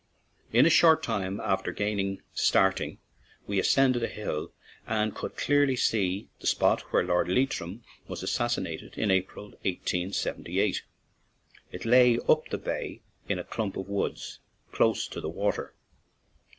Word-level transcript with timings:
In 0.51 0.65
a 0.65 0.69
short 0.71 1.03
time 1.03 1.39
after 1.41 1.69
again 1.69 2.23
starting, 2.33 2.97
we 3.45 3.59
ascended 3.59 4.01
a 4.01 4.07
hill 4.07 4.51
and 4.87 5.13
could 5.13 5.37
clearly 5.37 5.75
see 5.75 6.27
the 6.39 6.47
spot 6.47 6.81
where 6.91 7.03
Lord 7.03 7.29
Leitrim 7.29 7.83
was 8.07 8.23
assassinated 8.23 8.97
in 8.97 9.11
April, 9.11 9.49
1878. 9.63 10.81
It 11.71 11.85
lay 11.85 12.17
up 12.27 12.47
the 12.49 12.57
bay 12.57 13.01
in 13.29 13.37
a 13.37 13.43
clump 13.43 13.77
of 13.77 13.87
woods, 13.89 14.39
close 14.71 15.07
to 15.07 15.21
the 15.21 15.29
water. 15.29 15.75